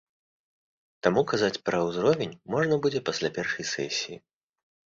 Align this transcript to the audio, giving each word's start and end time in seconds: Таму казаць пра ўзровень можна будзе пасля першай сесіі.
Таму 1.07 1.21
казаць 1.31 1.59
пра 1.67 1.83
ўзровень 1.89 2.35
можна 2.55 2.81
будзе 2.89 3.05
пасля 3.13 3.33
першай 3.39 3.65
сесіі. 3.77 4.17